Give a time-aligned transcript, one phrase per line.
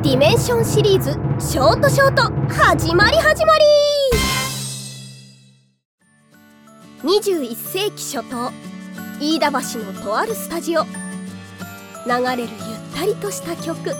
[0.00, 1.10] ディメンションシリーズ
[1.44, 2.22] ショートショート
[2.54, 3.64] 始まり始まり。
[7.02, 8.52] 21世紀初頭
[9.20, 10.84] 飯田橋のとあるスタジオ。
[10.84, 10.90] 流
[12.06, 12.50] れるゆっ
[12.94, 13.92] たりとした曲。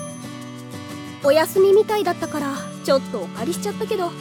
[1.24, 2.54] お休みみたいだったから
[2.84, 4.12] ちょっとお借りしちゃったけど。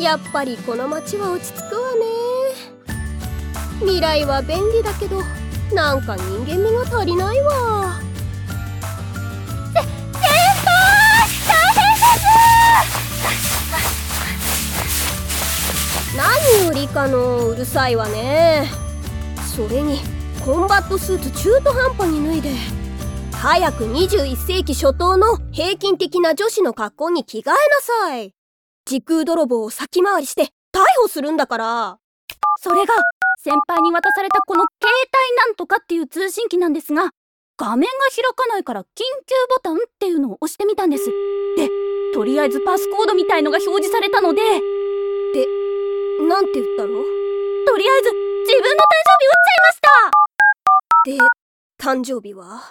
[0.00, 2.06] やっぱりこの街は落ち着くわね。
[3.80, 5.20] 未来は便利だけど
[5.74, 7.53] なんか人間味が足りないわ。
[16.62, 18.68] よリカのうるさいわね。
[19.56, 19.98] それに
[20.44, 22.50] コンバットスーツ中途半端に脱いで
[23.32, 28.32] 早く21世紀初頭の平均的な女子の格好に着替えなさい。
[28.84, 30.48] 時空泥棒を先回りして逮
[31.02, 31.98] 捕するんだから。
[32.60, 32.94] それが
[33.42, 37.10] 先輩に渡されたこの携帯なんとかっていう通信機なんですが
[37.58, 38.84] 画面が開かないから緊
[39.26, 41.04] 急ボタンっていうのを押してみたんです。
[41.56, 41.68] で
[42.14, 44.40] とりあえずパスコードみたいのが表示されたので
[45.34, 45.63] で
[46.20, 46.88] なんて言ったの？
[46.88, 48.10] とりあえず
[48.46, 49.88] 自分の誕生日打っちゃいました。
[51.04, 51.18] で
[51.78, 52.62] 誕生日は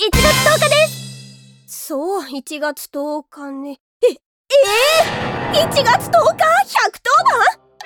[0.00, 1.86] ？1月10日です。
[1.86, 3.78] そう1月10日ね。
[4.02, 6.12] ええー、1月10日？110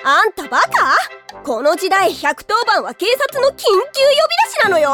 [0.03, 0.13] 番？
[0.19, 0.95] あんたバカ？
[1.43, 3.83] この時代110番は警察の緊急呼び
[4.45, 4.91] 出しなのよ。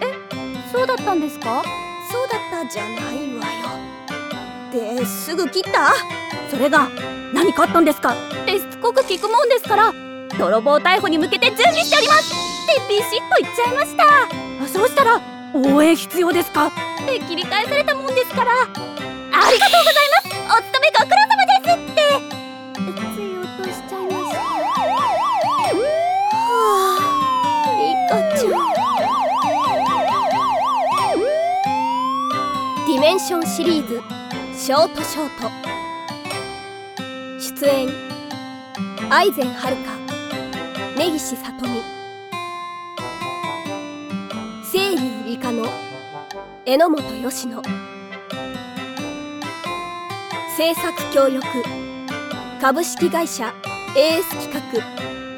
[0.00, 1.62] えそうだったんですか？
[2.10, 3.46] そうだったじゃないわ
[4.74, 4.98] よ。
[4.98, 5.92] ですぐ切った？
[6.50, 6.88] それが
[7.32, 8.12] 何かあったんですか？
[8.12, 8.14] っ
[8.46, 8.60] て
[8.92, 9.92] く聞くもんですから
[10.38, 12.32] 泥棒逮捕に向けて準備しております。
[12.32, 14.04] ってビシッと言っちゃいました。
[14.68, 15.20] そうしたら
[15.54, 16.68] 応援必要ですか？
[16.68, 16.70] っ
[17.06, 18.50] て切り返されたもんですから。
[18.52, 20.28] ありがとうございます。
[20.58, 22.00] お勤めご苦労様ですって。
[23.14, 24.38] つい落としちゃいました。
[24.38, 24.46] は
[26.96, 28.50] あリカちゃん。
[32.86, 34.00] ディメンションシリーズ
[34.56, 35.50] ショートショート。
[37.40, 37.88] 出演
[39.14, 39.92] アイゼンはるか。
[40.96, 41.82] 根岸さとみ
[44.70, 45.66] 清流理科の
[46.64, 47.62] 榎本芳野
[50.56, 51.44] 制作協力
[52.58, 53.52] 株式会社
[53.94, 55.31] AS 企画。